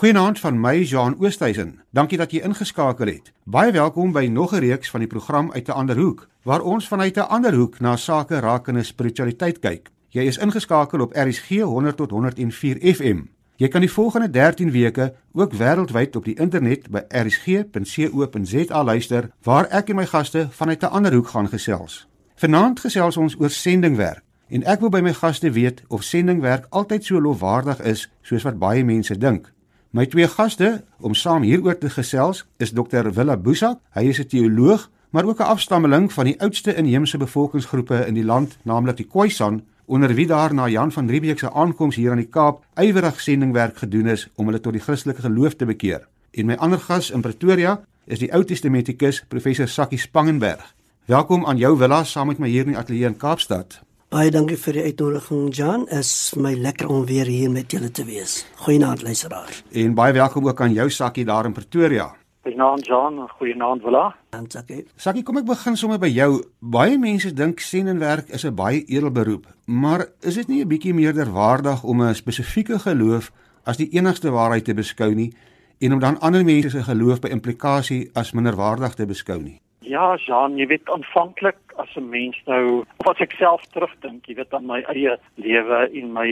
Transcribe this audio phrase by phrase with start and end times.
[0.00, 1.74] Goeienaand van my Jean Oosthuizen.
[1.92, 3.26] Dankie dat jy ingeskakel het.
[3.44, 6.88] Baie welkom by nog 'n reeks van die program uit 'n ander hoek, waar ons
[6.88, 9.90] vanuit 'n ander hoek na sake rakende spiritualiteit kyk.
[10.08, 13.20] Jy is ingeskakel op RSG 100 tot 104 FM.
[13.56, 19.66] Jy kan die volgende 13 weke ook wêreldwyd op die internet by rsg.co.za luister waar
[19.68, 22.08] ek en my gaste vanuit 'n ander hoek gaan gesels.
[22.34, 27.04] Vanaand gesels ons oor sendingwerk en ek wil by my gaste weet of sendingwerk altyd
[27.04, 29.52] so lofwaardig is soos wat baie mense dink.
[29.90, 33.08] My twee gaste om saam hieroor te gesels is Dr.
[33.10, 33.80] Willa Boesak.
[33.90, 38.24] Hy is 'n teoloog, maar ook 'n afstammeling van die oudste inheemse bevolkingsgroepe in die
[38.24, 42.16] land, naamlik die Khoisan onder wie daar na Jan van Riebeeck se aankoms hier aan
[42.16, 46.06] die Kaap ywerig sendingwerk gedoen is om hulle tot die Christelike geloof te bekeer.
[46.30, 50.74] En my ander gas in Pretoria is die Ou Testamentikus professor Sakkie Spangenberg.
[51.04, 53.82] Welkom aan jou Willa saam met my hier in die ateljee in Kaapstad.
[54.10, 55.84] Baie dankie vir die uitnodiging Jan.
[55.94, 58.40] Is my lekker om weer hier met julle te wees.
[58.64, 59.60] Goeienaand luisteraars.
[59.70, 62.08] En baie welkom ook aan jou Sakkie daar in Pretoria.
[62.42, 64.08] Goeienaand Jan, goeienaand Willa.
[64.34, 64.80] Dankie.
[64.96, 66.42] Sakkie, kom ek begin sommer by jou.
[66.58, 70.94] Baie mense dink sendingwerk is 'n baie edel beroep, maar is dit nie 'n bietjie
[70.94, 73.30] meerderwaardig om 'n spesifieke geloof
[73.62, 75.32] as die enigste waarheid te beskou nie
[75.78, 79.60] en om dan ander mense se geloof by implikasie as minderwaardig te beskou nie?
[79.90, 84.54] Ja, Jan, jy weet aanvanklik as 'n mens nou, as ek self terugdink, jy weet
[84.54, 86.30] aan my eie lewe en my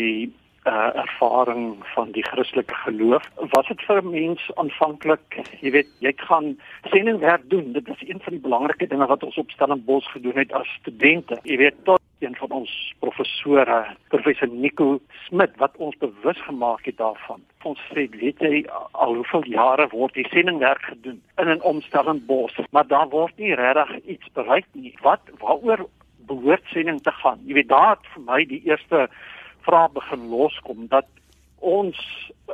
[0.69, 3.25] uh, ervaring van die Christelike geloof.
[3.55, 6.55] Was dit vir 'n mens aanvanklik, jy weet, jy gaan
[6.93, 7.73] sendingwerk doen.
[7.73, 11.41] Dit is een van die belangrike dinge wat ons op Stellenbosch gedoen het as studente.
[11.43, 16.97] Jy weet, tot een van ons professore, professor Nico Smit wat ons bewus gemaak het
[16.97, 17.43] daarvan.
[17.63, 22.87] Ons sê, weet jy, al hoeveel jare word die sendingwerk gedoen in 'n omstellenbos, maar
[22.87, 24.95] daar word nie regtig iets bereik nie.
[25.03, 25.89] Wat waaroor
[26.27, 27.41] behoort sending te gaan?
[27.45, 29.09] Jy weet, daar het vir my die eerste
[29.61, 31.07] vrae begin loskom dat
[31.59, 31.99] ons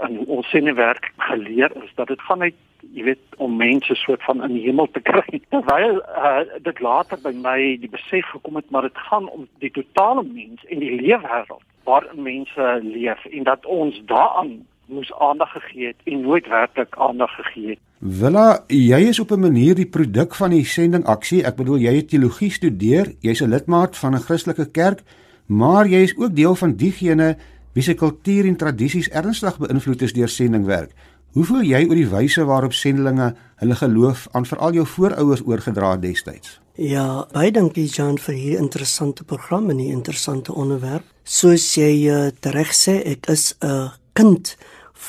[0.09, 2.55] in ons sinnewerk geleer is dat dit gaan uit
[2.93, 7.19] jy weet om mense soort van in die hemel te kry terwyl uh, dit later
[7.23, 10.93] by my die besef gekom het maar dit gaan om die totale mens en die
[11.01, 14.55] leefwêreld waarin mense leef en dat ons daaraan
[14.87, 19.41] moes aandag gegee het en nooit werklik aandag gegee het Willa, jy is op 'n
[19.41, 21.45] manier die produk van die sending aksie.
[21.45, 25.01] Ek bedoel jy het teologie studeer, jy's 'n lidmaat van 'n Christelike kerk
[25.47, 27.37] maar jy is ook deel van diegene
[27.75, 30.93] wie se kultuur en tradisies ernstig beïnvloed is deur sendingwerk.
[31.35, 35.97] Hoe voel jy oor die wyse waarop sendelinge hulle geloof aan veral jou voorouers oorgedra
[35.97, 36.61] het destyds?
[36.79, 41.09] Ja, baie dankie Jan vir hierdie interessante program en die interessante onderwerp.
[41.27, 44.55] Soos jy uh, reg sê, ek is 'n kind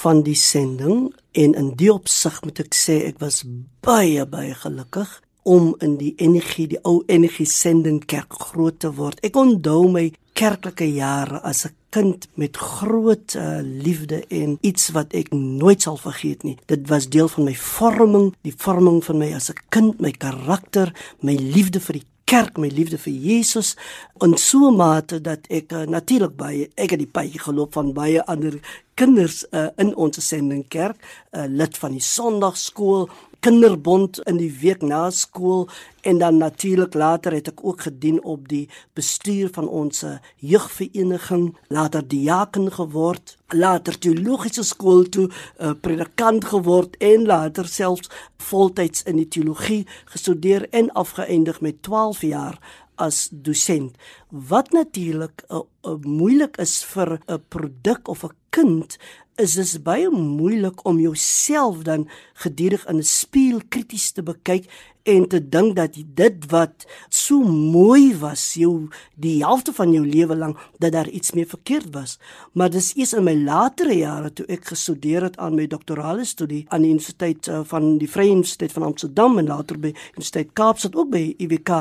[0.01, 3.43] van die sending en in die opsig moet ek sê ek was
[3.85, 9.21] baie baie gelukkig om in die energie die ou energie sending kerk groot te word.
[9.25, 15.13] Ek onthou my kerklike jare as 'n kind met groot uh, liefde en iets wat
[15.13, 16.57] ek nooit sal vergeet nie.
[16.65, 20.91] Dit was deel van my vorming, die vorming van my as 'n kind, my karakter,
[21.21, 23.75] my liefde vir die kerk, my liefde vir Jesus
[24.23, 28.23] en so mate dat ek uh, natuurlik baie ek het die pad geloop van baie
[28.25, 28.57] ander
[28.95, 30.97] kinders uh, in ons sendingkerk,
[31.35, 33.09] uh, lid van die Sondagskool,
[33.45, 35.67] kinderbond in die week na skool
[36.01, 38.63] en dan natuurlik later het ek ook gedien op die
[38.97, 40.01] bestuur van ons
[40.41, 47.67] jeugvereniging, later diaken geword, later teologiese skool toe 'n uh, eh, predikant geword en later
[47.67, 52.59] selfs voltyds in die teologie gestudeer en afgeëindig met 12 jaar
[52.95, 53.95] as dosent
[54.29, 58.97] wat natuurlik uh, uh, moeilik is vir 'n produk of 'n kind
[59.35, 62.07] is dit baie moeilik om jouself dan
[62.43, 64.69] gedurig in 'n spieël krities te bekyk
[65.05, 68.89] en te dink dat dit wat so mooi was jou
[69.21, 72.17] die helfte van jou lewe lank dat daar iets mee verkeerd was.
[72.53, 76.63] Maar dis eers in my latere jare toe ek gestudeer het aan my doktorale studie
[76.73, 80.97] aan die universiteit uh, van die Vrye Universiteit van Amsterdam en later by Universiteit Kaapstad
[80.97, 81.73] ook by UWK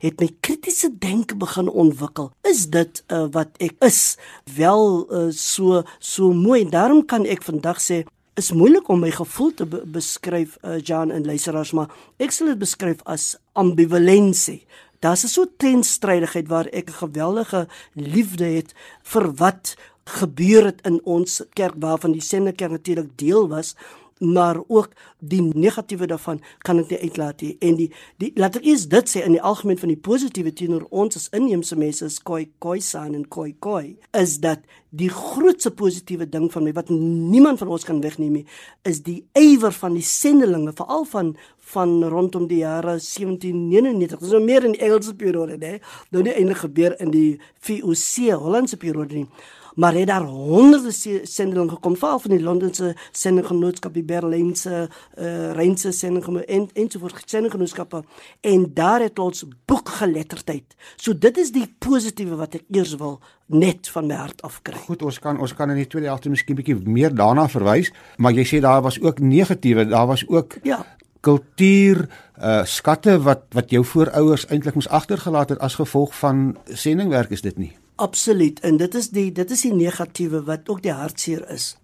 [0.00, 2.30] het my kritiese denke begin ontwikkel.
[2.48, 4.16] Is dit uh, wat ek is
[4.56, 6.64] wel uh, so so mooi?
[6.70, 8.04] Daarom kan ek vandag sê
[8.34, 12.52] is moeilik om my gevoel te be beskryf uh, Jan en luisteraars maar ek sal
[12.52, 14.66] dit beskryf as ambivalensie.
[15.00, 21.00] Daar's 'n so teenstrydigheid waar ek 'n geweldige liefde het vir wat gebeur het in
[21.04, 23.76] ons kerk waarvan die Sendekerk natuurlik deel was
[24.20, 27.56] maar ook die negatiewe daarvan kan ek nie uitlaat nie.
[27.60, 27.88] En die
[28.22, 31.28] die laat ek eers dit sê in die algemeen van die positiewe teenoor ons as
[31.36, 36.48] inheemse mense is koi koi san en koi koi is dat die grootste positiewe ding
[36.50, 38.46] van my wat niemand van ons kan wegneem nie
[38.88, 41.36] is die ywer van die sendelinge veral van
[41.70, 45.76] van rondom die jare 1799 dis nou meer in die Engelse periode hè
[46.10, 49.26] nou nie eintlik gebeur in die VOC Hollandse periode nie.
[49.74, 50.92] Maar het daar honderde
[51.22, 54.88] sendelinge gekom veral van die Londense sendinggenootskap die Berlynse
[55.18, 58.02] uh, Rynse sendinggenootskap en ensovoorts sendinggenootskappe
[58.40, 60.76] en daar het ons boekgeletterdheid.
[60.96, 64.78] So dit is die positiewe wat ek eers wil net van my hart afkry.
[64.86, 68.36] Goed, ons kan ons kan in die tweede helfte miskien bietjie meer daarna verwys, maar
[68.36, 70.84] jy sê daar was ook negatiewe, daar was ook Ja,
[71.20, 72.06] kultuur
[72.40, 77.44] uh skatte wat wat jou voorouers eintlik moes agtergelaat het as gevolg van sendingwerk is
[77.44, 77.72] dit nie.
[78.00, 78.60] Absoluut.
[78.60, 81.74] En dit is die dit is die negatiewe wat ook die hartseer is.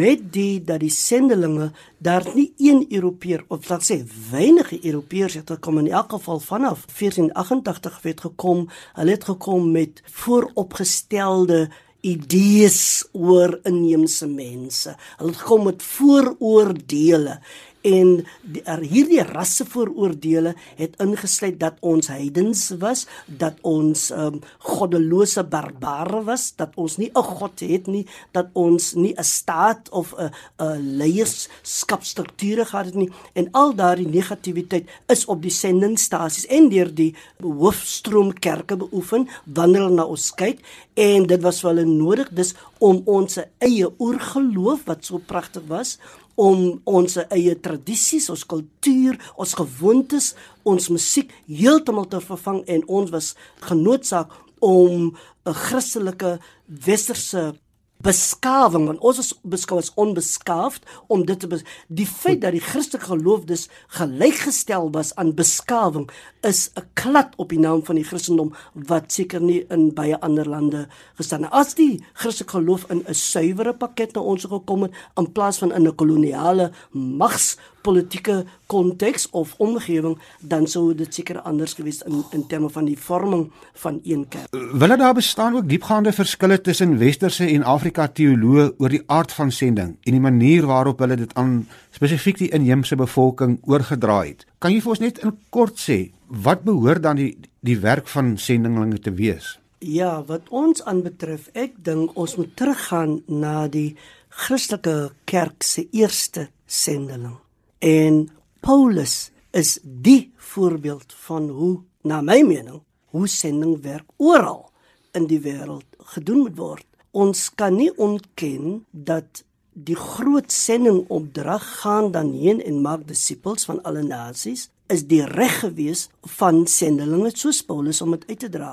[0.00, 4.00] Met die dat die sendelinge daar nie een Europeër of laat sê
[4.30, 8.66] weinige Europeërs het gekom in elk geval vanaf 1488 het gekom.
[8.98, 11.68] Hulle het gekom met vooropgestelde
[12.00, 14.96] idees oor inheemse mense.
[15.16, 17.40] Hulle het gekom met vooroordeele
[17.86, 25.44] en die, er, hierdie rassevooroordeele het ingesluit dat ons heidens was, dat ons um, goddelose
[25.48, 30.14] barbare was, dat ons nie 'n god het nie, dat ons nie 'n staat of
[30.14, 33.10] 'n 'n leierskapstrukture gehad het nie.
[33.32, 39.82] En al daardie negativiteit is op die sendingstasies en deur die hoofstroom kerke beoefen wanneer
[39.82, 40.60] hulle na ons kyk.
[40.94, 45.98] En dit was hulle nodig dis om ons eie oorgeloof wat so pragtig was
[46.40, 50.32] om ons eie tradisies, ons kultuur, ons gewoontes,
[50.64, 53.34] ons musiek heeltemal te vervang en ons was
[53.66, 55.12] genoodsaak om
[55.46, 57.54] 'n Christelike westerse
[58.02, 62.64] beskawing want ons is beskou as onbeskaafd om dit te bes die feit dat die
[62.64, 63.68] Christelike geloof dus
[63.98, 66.08] gelykgestel was aan beskawing
[66.40, 70.48] is 'n klad op die naam van die Christendom wat seker nie in baie ander
[70.48, 71.52] lande gestaan het.
[71.52, 75.72] As die Christelike geloof in 'n suiwere pakket na ons gekom het in plaas van
[75.72, 82.24] in 'n koloniale mags politieke konteks of omgewing dan sou dit seker anders gewees in
[82.36, 83.50] in terme van die vorming
[83.82, 84.48] van een kerk.
[84.72, 89.50] Wille daar bestaan ook diepgaande verskille tussen westerse en Afrika teoloë oor die aard van
[89.50, 94.46] sending en die manier waarop hulle dit aan spesifiek die inheemse bevolking oorgedra het.
[94.58, 98.38] Kan jy vir ons net in kort sê wat behoort dan die die werk van
[98.38, 99.58] sendinglinge te wees?
[99.80, 103.96] Ja, wat ons aanbetref, ek dink ons moet teruggaan na die
[104.28, 107.38] Christelike kerk se eerste sendeling.
[107.80, 108.28] En
[108.60, 114.68] Paulus is die voorbeeld van hoe na my mening hoe sendingwerk oral
[115.16, 116.84] in die wêreld gedoen moet word.
[117.16, 119.42] Ons kan nie ontken dat
[119.72, 125.60] die groot sendingopdrag gaan dan heen en maak disippels van alle nasies is die reg
[125.62, 126.08] gewees
[126.38, 128.72] van sendelinge soos Paulus om dit uit te dra.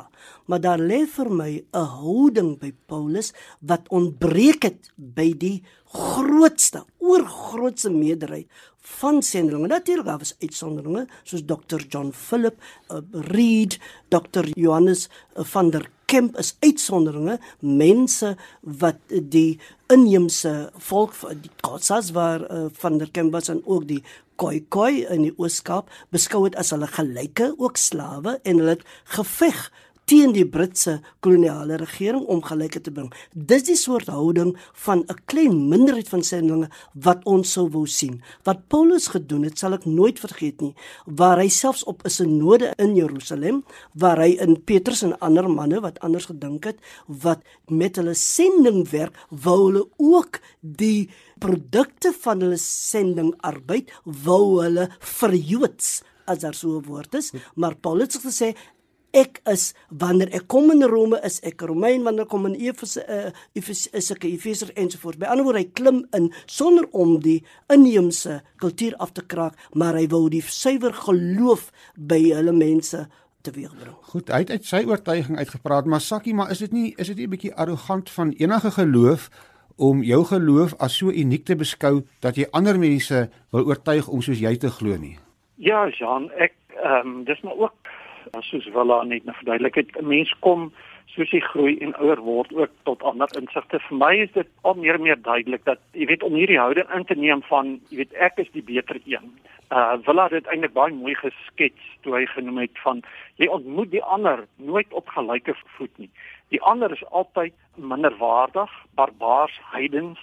[0.49, 6.85] Maar daar lê vir my 'n houding by Paulus wat ontbreek het by die grootste,
[6.99, 8.47] oorgrootste meerderheid
[8.99, 9.67] van sendelinge.
[9.67, 11.81] Natuurlik daar was uitsonderinge soos Dr.
[11.89, 12.55] John Philip
[12.91, 13.79] uh, Reed,
[14.09, 14.45] Dr.
[14.55, 18.30] Johannes uh, van der Kemp is uitsonderinge, mense
[18.62, 19.57] wat die
[19.92, 20.54] inheemse
[20.89, 24.00] volk die Khoisas waar uh, van der Kemp was en ook die
[24.39, 28.86] Khoikhoi in die Oos-Kaap beskou het as hulle gelyke ook slawe en hulle het
[29.18, 29.65] geveg
[30.07, 33.09] teen die Britse koloniale regering om gelykheid te bring.
[33.33, 34.54] Dis die soort houding
[34.86, 38.21] van 'n klein minderheid van sendelinge wat ons sou wou sien.
[38.44, 40.75] Wat Paulus gedoen het, sal ek nooit vergeet nie,
[41.06, 43.63] waar hy selfs op 'n synode in Jerusalem,
[43.94, 49.15] waar hy in Petrus en ander manne wat anders gedink het, wat met hulle sendingwerk
[49.30, 51.09] wou hulle ook die
[51.39, 58.14] produkte van hulle sendingarbeid wou hulle verjoods as daar so 'n woord is, maar Paulus
[58.14, 58.56] het gesê
[59.16, 63.04] ek is wanneer ek kom in Rome is ek Romein wanneer ek kom in Efese
[63.07, 65.19] uh, Efes is ek Efeser ensovoorts.
[65.21, 67.40] By ander woorde hy klim in sonder om die
[67.73, 73.07] inheemse kultuur af te kraak, maar hy wou die suiwer geloof by hulle mense
[73.47, 73.95] teweegbring.
[74.11, 77.18] Goed, hy het uit sy oortuiging uitgepraat, maar Sakkie, maar is dit nie is dit
[77.18, 79.30] nie 'n bietjie arrogant van enige geloof
[79.78, 84.21] om jou geloof as so uniek te beskou dat jy ander mense wil oortuig om
[84.21, 85.18] soos jy te glo nie?
[85.56, 87.73] Ja, Jean, ek ehm um, dis maar ook
[88.39, 90.71] soos Willa net nou verduidelik het, 'n mens kom
[91.05, 93.79] soos jy groei en ouer word ook tot ander insigte.
[93.79, 96.89] Vir my is dit al meer en meer duidelik dat jy weet om hierdie houding
[96.93, 99.31] in te neem van jy weet ek is die beter een.
[99.71, 103.01] Uh Willa het dit eintlik baie mooi geskets toe hy genoem het van
[103.35, 106.09] jy ontmoet die ander nooit op gelyke voet nie.
[106.49, 110.19] Die ander is altyd minderwaardig, barbaars, heidens.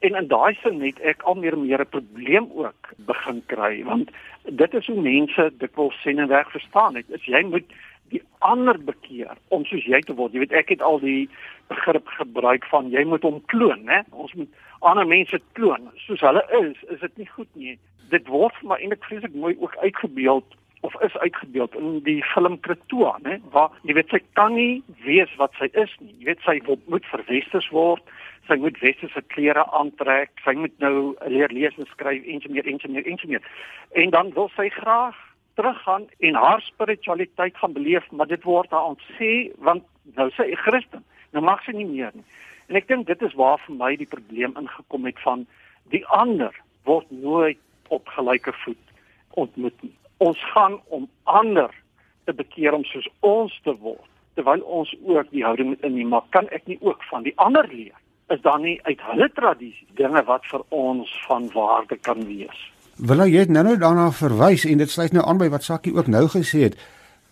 [0.00, 3.84] En in daai sin het ek al meer en meer 'n probleem ook begin kry
[3.84, 4.10] want
[4.44, 7.10] dit is hoe mense dikwels sien en reg verstaan het.
[7.10, 7.68] Is jy moet
[8.08, 10.32] die ander bekeer om soos jy te word.
[10.32, 11.28] Jy weet ek het al die
[11.68, 14.02] begrip gebruik van jy moet hom kloon, né?
[14.10, 14.48] Ons moet
[14.80, 16.80] ander mense kloon soos hulle is.
[16.88, 17.76] Is dit nie goed nie?
[18.10, 22.60] Dit word vir my eintlik vreeslik mooi ook uitgebeeld of is uitgebeeld in die film
[22.60, 26.14] Kretoa, né, waar jy weet sy kan nie wees wat sy is nie.
[26.18, 26.56] Jy weet sy
[26.88, 28.04] moet verwesters word,
[28.48, 32.68] sy moet westerse klere aantrek, sy moet nou leer lees en skryf en so meer
[32.70, 33.44] en so meer en so meer.
[33.92, 35.18] En dan wil sy graag
[35.60, 39.84] teruggaan en haar spiritualiteit gaan beleef, maar dit word haar ontsê want
[40.16, 41.04] nou sy 'n Christen.
[41.32, 42.24] Nou mag sy nie meer nie.
[42.68, 45.46] En ek dink dit is waar vir my die probleem ingekom het van
[45.90, 47.58] die ander word nooit
[47.88, 48.84] op gelyke voet
[49.30, 49.99] ontmoet nie.
[50.20, 51.72] Ons gaan om ander
[52.28, 54.08] te bekeer om soos ons te word
[54.38, 57.66] terwyl ons ook die houding moet inneem maar kan ek nie ook van die ander
[57.72, 57.96] leer?
[58.30, 62.60] Is daar nie uit hulle tradisie dinge wat vir ons van waarde kan wees?
[63.00, 66.06] Wil jy net nou daarna verwys en dit sluit nou aan by wat Sakkie ook
[66.12, 66.76] nou gesê het.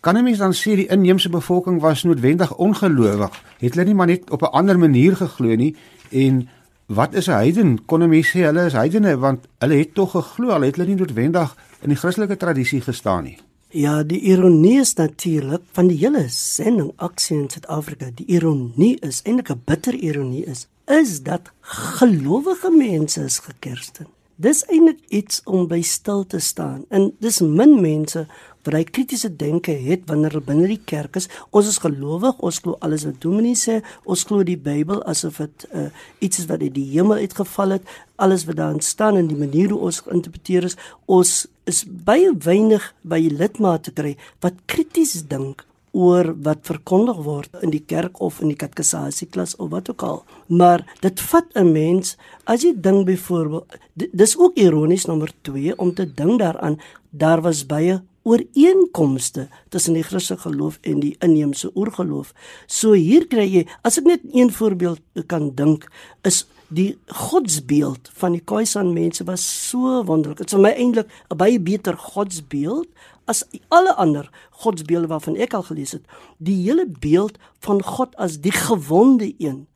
[0.01, 3.31] Kan 'n mens dan sê die inheemse bevolking was noodwendig ongelowig?
[3.59, 5.75] Het hulle nie maar net op 'n ander manier geglo nie?
[6.11, 6.49] En
[6.87, 7.85] wat is 'n heiden?
[7.85, 10.87] Kon 'n mens sê hulle is heidene want hulle het tog geglo, al het hulle
[10.87, 13.37] nie noodwendig in die Christelike tradisie gestaan nie.
[13.69, 18.09] Ja, die ironie is natuurlik van die hele sending aksie in Suid-Afrika.
[18.17, 24.07] Die ironie is eintlik 'n bitter ironie is is dat gelowige mense is gekersten.
[24.35, 26.85] Dis eintlik iets om by stil te staan.
[26.89, 28.27] En dis min mense
[28.69, 31.29] wat hy kritiese denke het wanneer hulle binne die kerk is.
[31.49, 35.65] Ons is gelowig, ons glo alles wat Dominee sê, ons glo die Bybel asof dit
[35.73, 35.87] uh,
[36.21, 39.73] iets is wat uit die hemel uitgeval het, alles wat daarin staan en die manier
[39.73, 40.77] hoe ons geïnterpreteer is,
[41.09, 45.65] ons is baie weinig by lidmate kry wat krities dink
[45.97, 50.19] oor wat verkondig word in die kerk of in die katekesasieklas of wat ook al.
[50.47, 55.93] Maar dit vat 'n mens as jy dink byvoorbeeld dis ook ironies nommer 2 om
[55.93, 56.77] te dink daaraan
[57.09, 62.33] daar was baie ooreenkomste tussen die Christelike geloof en die inheemse oorgeloof.
[62.67, 65.87] So hier kry jy, as ek net een voorbeeld kan dink,
[66.27, 70.43] is die godsbeeld van die Khoisan mense was so wonderlik.
[70.43, 72.87] Dit is vir my eintlik 'n baie beter godsbeeld
[73.25, 76.05] as alle ander godsbeelde waarvan ek al gelees het.
[76.37, 79.67] Die hele beeld van God as die gewonde een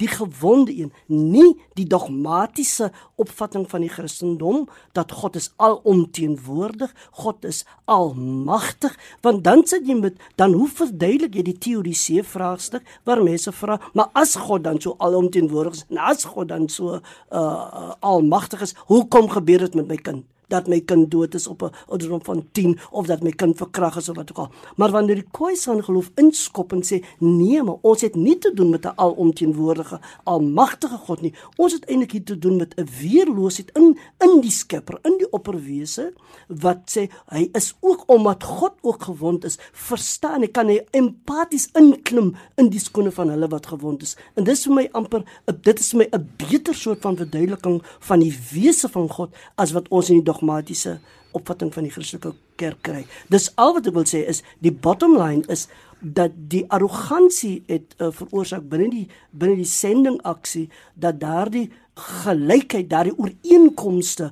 [0.00, 2.90] die gewonde een, nie die dogmatiese
[3.20, 4.64] opvatting van die Christendom
[4.96, 6.92] dat God is alomteenwoordig,
[7.22, 12.86] God is almagtig, want dan sit jy met dan hoe verduidelik jy die teoriese vraagstuk
[13.08, 16.98] waar mense vra, maar as God dan so alomteenwoordig is, en as God dan so
[16.98, 20.26] uh, almagtig is, hoekom gebeur dit met my kind?
[20.50, 23.96] Dat my kind dood is op 'n ouderdom van 10 of dat my kind verkragt
[23.96, 24.50] is of wat ook al.
[24.76, 28.70] Maar wanneer die Khoisan geloof inskop en sê nee, maar ons het nie te doen
[28.70, 31.34] met 'n alomteenwoordige, almagtige God nie.
[31.56, 35.30] Ons het eintlik hier te doen met 'n weerloosheid in in die Skepper, in die
[35.32, 36.12] opperwese
[36.46, 41.68] wat sê hy is ook omdat God ook gewond is, verstaan hy kan hy empaties
[41.78, 44.16] inklim in die skoene van hulle wat gewond is.
[44.34, 45.24] En dis vir my amper
[45.62, 49.72] dit is vir my 'n beter soort van verduideliking van die wese van God as
[49.72, 50.98] wat ons in die dogmatiese
[51.32, 53.04] opvatting van die Christelike kerk kry.
[53.30, 55.68] Dis al wat ek wil sê is die bottom line is
[56.00, 61.68] dat die arrogansie het uh, veroorsaak binne die binne die sending aksie dat daardie
[62.00, 64.30] gelykheid, daardie ooreenkomste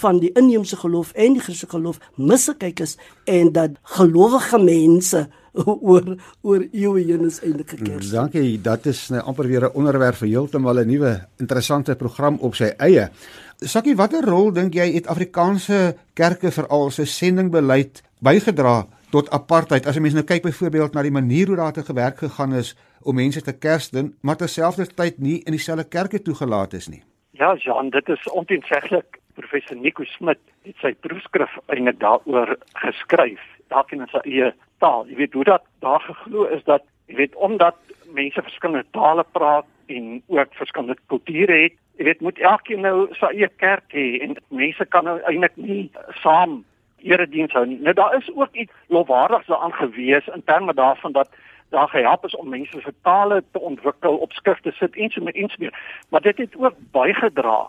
[0.00, 2.96] van die inheemse geloof en die Christelike geloof misgekyk is
[3.28, 5.26] en dat gelowige mense
[5.90, 8.10] oor oor eeue heen is eintlik gekers.
[8.10, 12.54] Dankie, dat is nou amper weer 'n onderwerp vir heeltemal 'n nuwe interessante program op
[12.54, 13.10] sy eie.
[13.58, 19.86] Sakkie, watter rol dink jy het Afrikaanse kerke veral se sendingbeleid bygedra tot apartheid?
[19.86, 22.76] As jy mens nou kyk byvoorbeeld na die manier hoe daar te gewerk gegaan is
[23.02, 27.02] om mense te kersden, maar terselfdertyd nie in dieselfde kerke toegelaat is nie.
[27.30, 29.18] Ja, Jean, dit is onteenseglik.
[29.34, 35.06] Professor Nico Smit het sy proefskrif eintlik daaroor geskryf, dalk in sy eie taal.
[35.08, 37.76] Jy weet hoe dat daar geglo is dat jy weet omdat
[38.14, 43.30] mense verskillende tale praat en ook verskillende kulture het, jy weet moet elkeen nou sy
[43.34, 45.90] eie kerk hê en mense kan nou eintlik nie
[46.22, 46.60] saam
[47.02, 47.80] erediens hou nie.
[47.80, 51.28] Nou daar is ook iets lofwaardigs daaraan gewees in terme daarvan dat
[51.70, 55.22] daar gehelp is om mense se tale te ontwikkel, op skrif te sit en so
[55.22, 55.74] met iets meer.
[56.08, 57.68] Maar dit het ook bygedra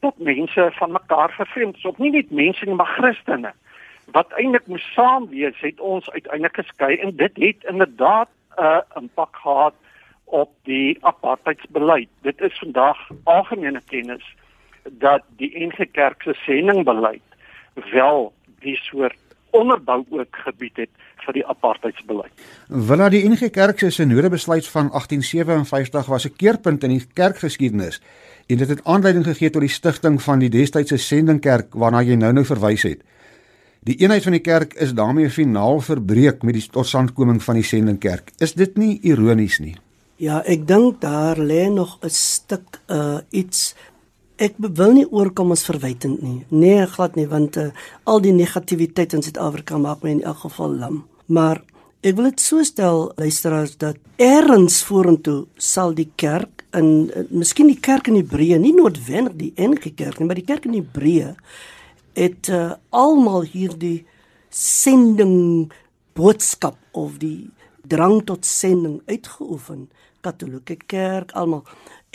[0.00, 3.52] tot mense van mekaar vervreemd, so nie net mense nie, maar Christene
[4.12, 8.80] wat eintlik moes saam wees, het ons uiteindelik geskei en dit het inderdaad 'n uh,
[8.96, 9.74] impak gehad
[10.24, 12.08] op die apartheidsbeleid.
[12.22, 14.36] Dit is vandag algemene kennis
[14.82, 17.22] dat die NG Kerk se sendingbeleid
[17.92, 19.18] wel die soort
[19.50, 20.90] onderbou ook gebied het
[21.24, 22.32] vir die apartheidsbeleid.
[22.68, 28.00] Willa die NG Kerk se sinodebesluit van 1857 was 'n keerpunt in die kerkgeskiedenis
[28.46, 32.44] en dit het aanleiding gegee tot die stigting van die destydse sendingkerk waarna jy nou-nou
[32.44, 33.02] verwys het.
[33.88, 38.34] Die eenheid van die kerk is daarmee finaal verbreek met die totstandkoming van die sendingkerk.
[38.36, 39.76] Is dit nie ironies nie?
[40.20, 43.74] Ja, ek dink daar lê nog 'n stuk uh iets
[44.40, 46.46] Ek wil nie oorkom as verwytend nie.
[46.48, 47.66] Nee, glad nie, want uh,
[48.04, 51.04] al die negativiteit in Suid-Afrika maak my in elk geval lam.
[51.26, 51.60] Maar
[52.00, 57.66] ek wil dit so stel, luisteraars, dat eers vorentoe sal die kerk in uh, miskien
[57.66, 61.34] die kerk in Hebreë, nie noodwendig die enige kerk nie, maar die kerk in Hebreë
[62.20, 64.04] het uh, almal hierdie
[64.52, 65.70] sending
[66.18, 67.50] boodskap of die
[67.88, 69.88] drang tot sending uitgeoefen
[70.20, 71.64] katolieke kerk almal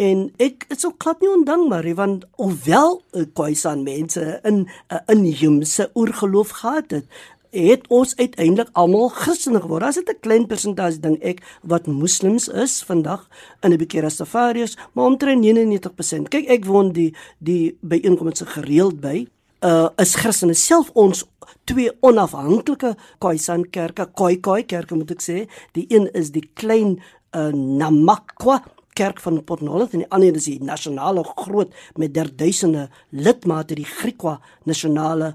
[0.02, 3.00] en ek is ook glad nie ondankbaar nie want hoewel
[3.38, 7.08] Khoisan mense in 'n uh, inheemse oorgeloof gehad het
[7.56, 9.84] het ons uiteindelik almal Christene geword.
[9.84, 13.28] As dit 'n klein persentasie ding ek wat moslems is vandag
[13.62, 16.30] in 'n bietjie Rastafariërs, maar omtrent 99%.
[16.30, 19.28] Kyk, ek woon die die byeenkomste gereeld by
[19.66, 21.24] uh is Christene self ons
[21.66, 22.94] twee onafhanklike
[23.24, 25.38] Khoisan kerke, Khoi Khoi kerke moet ek sê.
[25.74, 27.00] Die een is die klein
[27.34, 28.62] uh Namakwa
[28.96, 33.88] kerk van Port Nolloth en die ander is die nasionale groot met derduisende lidmate die
[33.90, 34.38] Griekwa
[34.70, 35.34] nasionale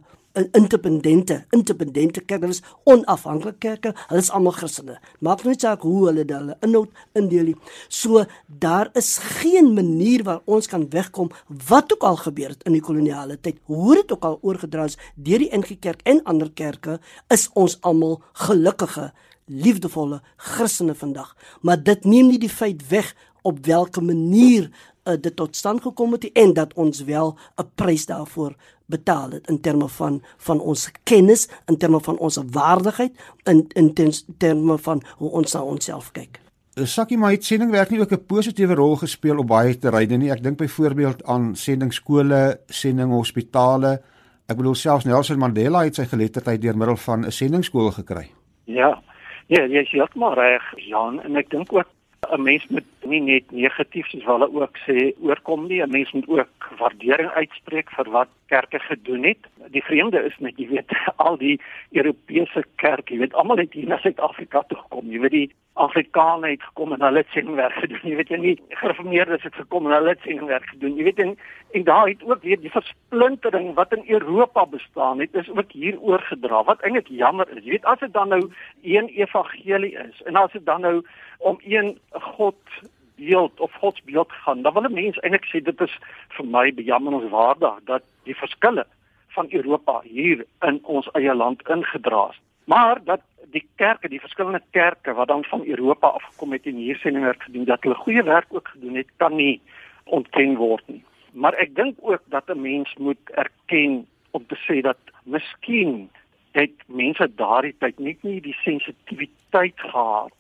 [0.53, 4.99] independente independente kerk hulle is onafhanklike kerke hulle is almal Christene.
[5.21, 7.57] Maak nie saak hoe hulle hulle inhoud indeel nie.
[7.89, 11.31] So daar is geen manier waar ons kan wegkom
[11.69, 13.59] wat ook al gebeur het in die koloniale tyd.
[13.71, 17.79] Hoe dit ook al oorgedra is deur die NG Kerk en ander kerke is ons
[17.81, 19.11] almal gelukkige
[19.51, 21.35] liefdevolle Christene vandag.
[21.63, 24.71] Maar dit neem nie die feit weg op watter manier
[25.11, 28.55] uh, dit tot stand gekom het en dat ons wel 'n prys daarvoor
[28.87, 33.13] betaal het in terme van van ons kennis, in terme van ons waardigheid,
[33.45, 33.95] in in
[34.39, 36.41] terme van hoe ons na onsself kyk.
[36.75, 40.31] Eh, Sakkie maar het sendingwerk nie ook 'n positiewe rol gespeel op baie terreine nie.
[40.31, 44.03] Ek dink byvoorbeeld aan sendingskole, sendinghospitale.
[44.47, 48.31] Ek bedoel selfs Nelson Mandela het sy geletterdheid deur middel van 'n sendingskool gekry.
[48.65, 49.03] Ja.
[49.47, 51.89] Ja, jy sê dit maar reg, Jan, en ek dink ook
[52.29, 56.29] 'n mens moet nie net negatief soos hulle ook sê oorkom nie, 'n mens moet
[56.29, 59.43] ook waardering uitspreek vir wat kerke gedoen het.
[59.75, 60.91] Die vreemde is net jy weet
[61.27, 65.11] al die Europese kerke, jy weet almal het hier na Suid-Afrika toe gekom.
[65.11, 65.51] Jy weet die
[65.81, 68.03] Afrikaners het gekom en hulle het sendingwerk gedoen.
[68.03, 70.97] Jy weet jy nie gereformeerdes het gekom en hulle het sendingwerk gedoen.
[70.99, 71.33] Jy weet en,
[71.79, 76.01] en daar het ook weer die versplintering wat in Europa bestaan het, is ook hier
[76.01, 76.63] oorgedra.
[76.69, 77.65] Wat eintlik jammer is.
[77.65, 78.43] Jy weet as dit dan nou
[78.83, 80.97] een evangelie is en as dit dan nou
[81.39, 82.59] om een God
[83.21, 84.63] beeld of God beeld gaan.
[84.63, 85.95] Dan wil 'n mens eintlik sê dit is
[86.37, 88.87] vir my bejammerenswaardig dat die verskille
[89.29, 92.41] van Europa hier in ons eie land ingedra is.
[92.65, 96.97] Maar dat die kerke, die verskillende kerke wat dan van Europa afgekom het en hier
[96.97, 99.61] sendingwerk gedoen, dat hulle goeie werk ook gedoen het, kan nie
[100.05, 101.05] ontken word nie.
[101.33, 106.11] Maar ek dink ook dat 'n mens moet erken om te sê dat miskien
[106.53, 110.35] het mense daardie tyd net nie die sensitiwiteit gehad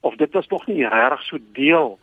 [0.00, 1.98] of dit was nog nie regtig so deel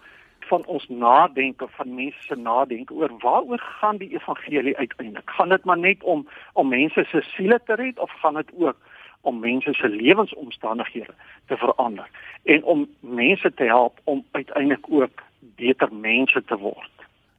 [0.47, 5.29] van ons nadenke van mense se nadenke oor waaroor gaan die evangelie uiteindelik?
[5.29, 8.77] Gaan dit maar net om om mense se siele te red of gaan dit ook
[9.21, 11.13] om mense se lewensomstandighede
[11.47, 12.09] te verander
[12.43, 16.93] en om mense te help om uiteindelik ook beter mense te word?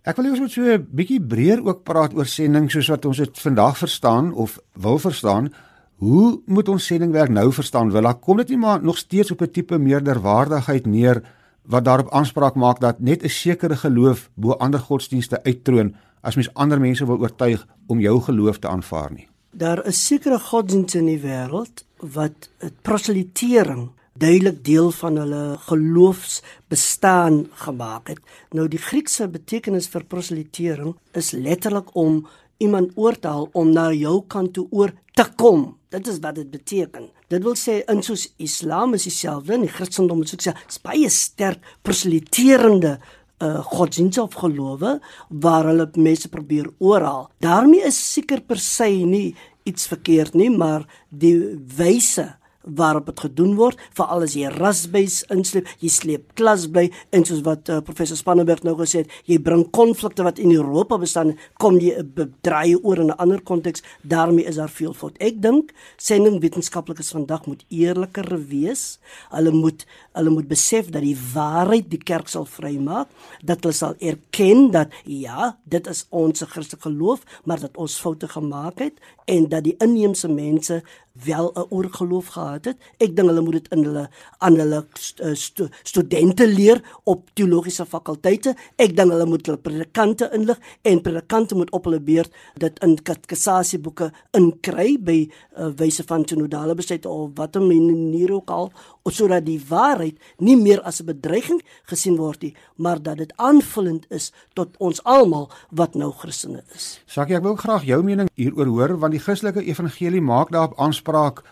[0.09, 3.18] Ek wil eers met so 'n bietjie breër ook praat oor sending soos wat ons
[3.18, 5.53] dit vandag verstaan of wil verstaan.
[5.99, 7.90] Hoe moet ons sendingwerk nou verstaan?
[7.90, 11.23] Wil daar kom dit nie maar nog steeds op 'n tipe meerderwaardigheid neer
[11.69, 16.55] wat daarop aanspraak maak dat net 'n sekere geloof bo ander godsdienste uittroon as mens
[16.55, 19.29] ander mense wil oortuig om jou geloof te aanvaar nie.
[19.51, 22.51] Daar is sekere godsdienste in die wêreld wat
[22.83, 28.19] proselitering duidelik deel van hulle geloofsbestaan gemaak het.
[28.51, 32.27] Nou die Griekse betekenis vir proselitering is letterlik om
[32.57, 35.77] iemand oor te haal om na jou kant toe oor te kom.
[35.89, 37.09] Dit is wat dit beteken.
[37.29, 41.11] Dit wil sê in soos Islam is dieselfde, in die Christendom is dit sê baie
[41.12, 42.97] sterk proseliterende
[43.45, 44.97] uh godsdienste of gelowe
[45.29, 47.29] waar hulle mense probeer oorhaal.
[47.38, 51.37] daarmee is seker per se nie iets verkeerd nie, maar die
[51.77, 52.27] wyse
[52.62, 57.42] waarop dit gedoen word, veral as jy rasbys insleep, jy sleep klas by en soos
[57.47, 61.79] wat uh, professor Spanneberg nou gesê het, jy bring konflikte wat in Europa bestaan, kom
[61.81, 65.16] jy bedraai oor in 'n ander konteks, daarmee is daar veel fout.
[65.21, 68.99] Ek dink sending wetenskaplikes vandag moet eerliker wees.
[69.31, 69.87] Hulle moet
[70.18, 73.09] hulle moet besef dat die waarheid die kerk sal vrymaak,
[73.44, 78.29] dat hulle sal erken dat ja, dit is ons Christelike geloof, maar dat ons foute
[78.29, 80.83] gemaak het en dat die inheemse mense
[81.25, 82.77] wel 'n oorgeloof gehad het.
[82.97, 87.87] Ek dink hulle moet dit in hulle aan hulle eh, stu, studente leer op teologiese
[87.87, 88.57] fakulteite.
[88.77, 92.97] Ek dink hulle moet hulle predikante inlig en predikante moet op hulle beurt dit in
[93.03, 98.73] kassasieboeke inkry by uh, wyse van synodale besluit of watter manier ook al
[99.09, 104.05] sodat die waarheid nie meer as 'n bedreiging gesien word nie, maar dat dit aanvullend
[104.11, 107.01] is tot ons almal wat nou Christene is.
[107.07, 111.08] Sakie, ek wil graag jou mening hieroor hoor want die Christelike evangelie maak daarop aanspraak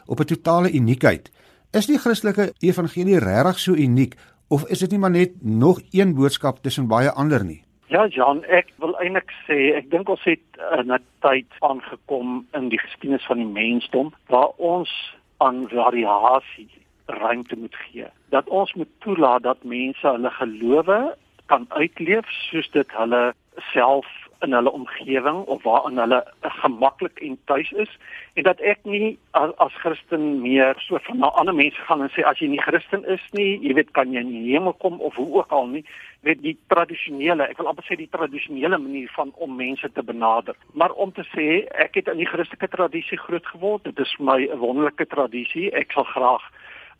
[0.06, 1.30] op 'n totale uniekheid.
[1.72, 4.14] Is die Christelike evangelie regtig so uniek
[4.48, 7.62] of is dit nie maar net nog een boodskap tussen baie ander nie?
[7.86, 10.42] Ja, Jan, ek wil eintlik sê ek dink ons het
[10.78, 14.90] in 'n tyd aangekom in die geskiedenis van die mensdom waar ons
[15.38, 16.68] aan variasie
[17.06, 18.06] ruimte moet gee.
[18.28, 21.16] Dat ons moet toelaat dat mense hulle gelowe
[21.46, 23.34] kan uitleef soos dit hulle
[23.72, 24.06] self
[24.44, 27.92] in hulle omgewing of waarin hulle gemaklik en tuis is
[28.34, 32.12] en dat ek nie as, as Christen meer so van na ander mense gaan en
[32.14, 35.16] sê as jy nie Christen is nie, jy weet kan jy nie hemel kom of
[35.20, 35.84] hoe ook al nie,
[36.26, 40.56] weet die tradisionele, ek wil amper sê die tradisionele manier van om mense te benader.
[40.74, 44.40] Maar om te sê ek het in die Christelike tradisie groot geword, dit is my
[44.44, 45.70] 'n wonderlike tradisie.
[45.72, 46.42] Ek sal graag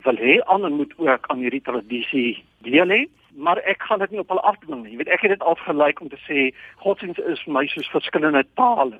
[0.05, 3.01] wil hê ander moet ook aan hierdie tradisie deel hê
[3.37, 4.91] maar ek gaan dit nie op hulle afdwing nie.
[4.91, 6.49] Jy weet ek het dit al gelyk om te sê
[6.81, 8.99] godsdienst is vir my soos verskillende tale.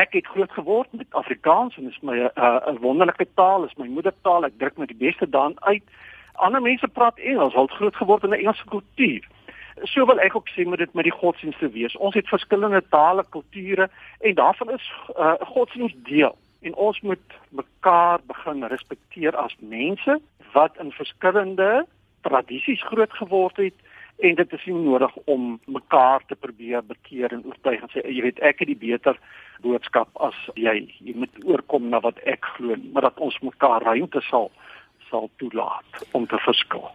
[0.00, 3.64] Ek het groot geword met Afrikaans en dit is my 'n uh, 'n wonderlike taal,
[3.64, 4.44] is my moedertaal.
[4.44, 5.82] Ek druk met die beste daan uit.
[6.34, 9.28] Ander mense praat Engels, hulle het groot geword in 'n Engelse kultuur.
[9.82, 11.96] So wil ek ook sê met dit met die godsdienste wees.
[11.96, 18.18] Ons het verskillende tale, kulture en daarvan is uh, godsdienst deel en ons moet mekaar
[18.26, 20.20] begin respekteer as mense
[20.52, 21.86] wat in verskillende
[22.26, 23.74] tradisies groot geword het
[24.18, 28.22] en dit is nie nodig om mekaar te probeer bekeer en oortuig en sê jy
[28.26, 29.18] weet ek het die beter
[29.62, 34.22] boodskap as jy jy moet oorkom na wat ek glo maar dat ons mekaar ruimte
[34.30, 34.50] sal
[35.10, 36.90] sal toelaat om te verskil.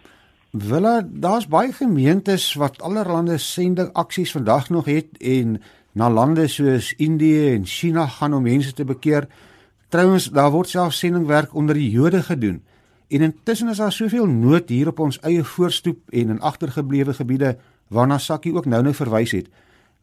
[0.53, 5.57] Wille daar's baie gemeentes wat allerlei sending aksies vandag nog het en
[5.97, 9.27] na lande soos Indië en China gaan om mense te bekeer.
[9.89, 12.61] Trouwens daar word self sendingwerk onder die Jode gedoen.
[13.07, 17.57] En intussen is daar soveel nood hier op ons eie voorstoep en in agtergeblewe gebiede
[17.87, 19.47] waarna Sakkie ook nou-nou verwys het.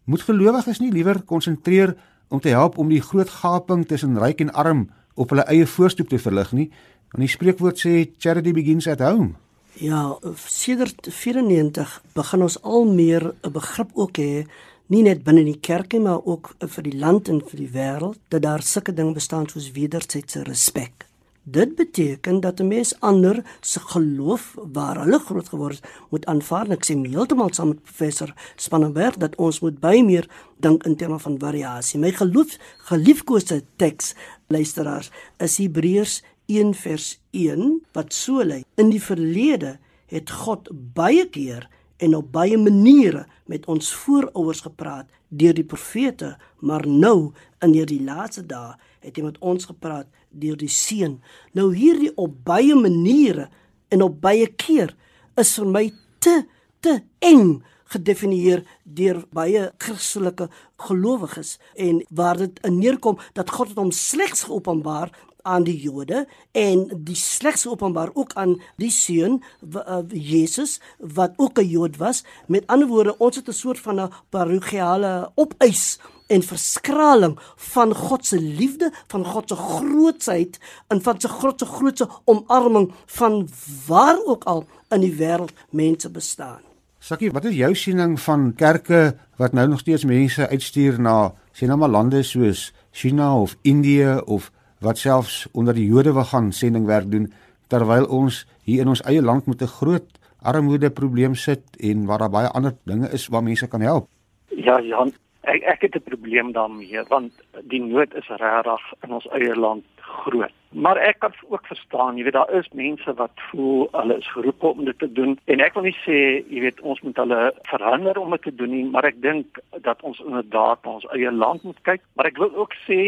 [0.05, 1.97] Moet gelowiges nie liewer konsentreer
[2.29, 6.09] om te help om die groot gaping tussen ryk en arm op hulle eie voorstoep
[6.09, 6.71] te verlig nie?
[7.11, 9.35] Want die spreekwoord sê charity begins at home.
[9.79, 14.47] Ja, sedert 94 begin ons al meer 'n begrip ook hê
[14.87, 18.19] nie net binne die kerk nie, maar ook vir die land en vir die wêreld
[18.29, 21.10] dat daar sulke dinge bestaan soos wederwysige respek.
[21.51, 26.71] Dit beteken dat 'n mens ander se geloof waar hulle groot geword het, moet aanvaar.
[26.71, 31.19] Ek sê heeltemal saam met professor Spannenberg dat ons moet baie meer dink in terme
[31.19, 32.01] van variasie.
[32.01, 34.15] My geloof geliefkoeste teks
[34.47, 41.29] luisteraars is Hebreërs 1 vers 1 wat so lê: In die verlede het God baie
[41.29, 47.73] keer en op baie maniere met ons voorouers gepraat deur die profete, maar nou in
[47.73, 51.21] hierdie laaste dae het hy met ons gepraat deur die seun.
[51.53, 53.49] Nou hierdie op baie maniere
[53.89, 54.95] en op baie keer
[55.41, 55.85] is vir my
[56.19, 56.43] te
[56.81, 60.47] te eng gedefinieer deur baie Christelike
[60.87, 65.11] gelowiges en waar dit neerkom dat God het hom slegs geopenbaar
[65.43, 71.59] aan die Jode en die slegs openbaar ook aan die seun uh, Jesus wat ook
[71.59, 72.25] 'n Jood was.
[72.47, 75.99] Met ander woorde, ons het 'n soort van 'n parochiale opeis
[76.31, 77.35] en verskraling
[77.75, 83.43] van God se liefde, van God se grootsheid en van sy grootse grootse omarming van
[83.87, 84.65] waar ook al
[84.95, 86.63] in die wêreld mense bestaan.
[87.01, 91.71] Sakkie, wat is jou siening van kerke wat nou nog steeds mense uitstuur na sien
[91.73, 94.51] nou maar lande soos China of Indië of
[94.85, 97.31] wat selfs onder die Jode wil gaan sendingwerk doen
[97.73, 100.07] terwyl ons hier in ons eie land met 'n groot
[100.43, 104.09] armoede probleem sit en waar daar baie ander dinge is waar mense kan help.
[104.49, 105.13] Ja, Jan,
[105.55, 107.33] ek ek het 'n probleem daarmee want
[107.73, 110.53] die nood is regtig in ons eie land groot.
[110.71, 114.63] Maar ek kan ook verstaan, jy weet daar is mense wat voel hulle is geroep
[114.63, 117.41] om dit te doen en ek wil nie sê jy weet ons moet hulle
[117.73, 121.33] verhinder om dit te doen nie, maar ek dink dat ons inderdaad na ons eie
[121.33, 122.03] land moet kyk.
[122.15, 123.01] Maar ek wil ook sê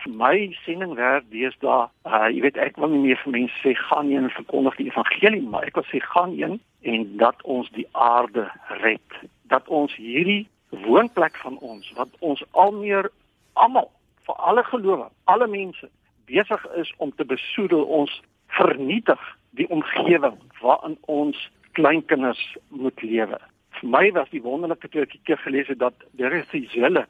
[0.00, 3.74] vir my sending werk deesdae, uh, jy weet ek wil nie meer vir mense sê
[3.76, 7.68] gaan heen en verkondig die evangelie, maar ek wil sê gaan heen en dat ons
[7.76, 8.48] die aarde
[8.80, 9.20] red.
[9.52, 13.10] Dat ons hierdie woonplek van ons wat ons al meer
[13.52, 13.90] almal
[14.26, 15.88] vir alle gelowe, alle mense
[16.30, 18.20] besig is om te besoedel ons
[18.58, 19.22] vernietig
[19.58, 21.38] die omgewing waarin ons
[21.72, 23.38] kleinkinders moet lewe.
[23.80, 27.06] Vir my was die wonderlike toe ek keer gelees het dat Dorothee Zelle,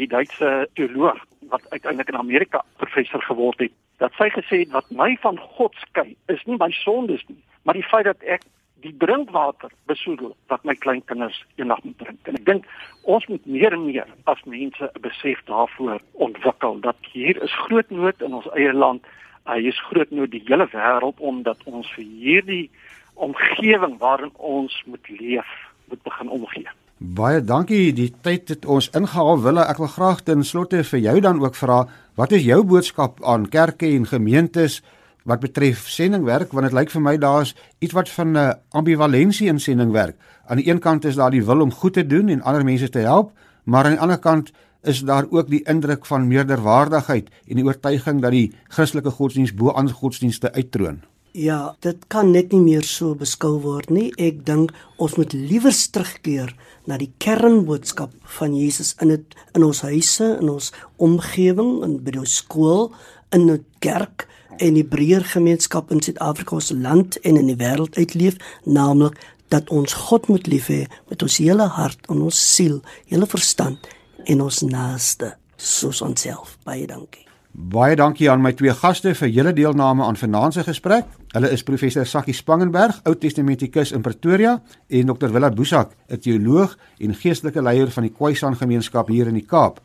[0.00, 1.18] die Duitse teoloog
[1.50, 5.76] wat uiteindelik in Amerika professor geword het, dat sy gesê het wat my van God
[5.86, 8.46] skei is nie my sondes nie, maar die feit dat ek
[8.82, 12.20] die drinkwater besoedel wat my kleinkinders eendag moet drink.
[12.28, 12.68] En ek dink
[13.14, 17.90] ons moet meer en meer as mense 'n besef daarvoor ontwikkel dat hier is groot
[17.90, 19.02] nood in ons eie land.
[19.46, 22.70] Hy uh, is groot nood die hele wêreld omdat ons vir hierdie
[23.14, 25.50] omgewing waarin ons moet leef
[25.88, 26.68] moet begin omgee.
[27.02, 27.92] Baie dankie.
[27.92, 29.40] Die tyd het ons ingehaal.
[29.42, 33.18] Wille, ek wil graag ten slotte vir jou dan ook vra, wat is jou boodskap
[33.26, 34.82] aan kerke en gemeentes
[35.24, 39.48] wat betref sendingwerk want dit lyk vir my daar's iets wat van 'n uh, ambivalensie
[39.48, 40.16] in sendingwerk.
[40.46, 42.88] Aan die een kant is daar die wil om goed te doen en ander mense
[42.88, 43.32] te help,
[43.64, 48.20] maar aan die ander kant is daar ook die indruk van meerderwaardigheid en die oortuiging
[48.22, 51.02] dat die Christelike godsdienst bo ander godsdienste uittroon.
[51.32, 54.10] Ja, dit kan net nie meer so beskou word nie.
[54.20, 56.52] Ek dink ons moet liewer terugkeer
[56.84, 62.18] na die kernboodskap van Jesus in dit in ons huise, in ons omgewing, in by
[62.20, 62.92] ons skool,
[63.32, 67.96] in 'n kerk en die breër gemeenskap in Suid-Afrika se land en in die wêreld
[67.96, 72.80] uitleef, naamlik dat ons God moet lief hê met ons hele hart en ons siel,
[73.06, 73.88] hele verstand
[74.24, 76.56] en ons naaste soos onsself.
[76.64, 77.26] Baie dankie.
[77.52, 81.08] Baie dankie aan my twee gaste vir julle deelname aan vanaand se gesprek.
[81.34, 84.54] Hulle is professor Sakkie Spangenberg, Ou Testamentikus in Pretoria,
[84.88, 85.28] en Dr.
[85.32, 89.80] Willard Boesak, 'n teoloog en geestelike leier van die Khoisan gemeenskap hier in die Kaap.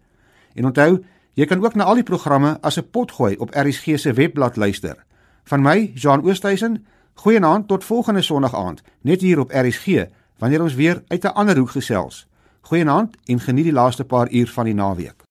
[0.55, 4.13] En onthou, jy kan ook na al die programme as 'n potgooi op RSG se
[4.13, 5.05] webblad luister.
[5.45, 10.07] Van my, Jean Oosthuizen, goeienaand tot volgende Sondag aand, net hier op RSG
[10.39, 12.27] wanneer ons weer uit 'n ander hoek gesels.
[12.61, 15.28] Goeienaand en geniet die laaste paar uur van die naweek.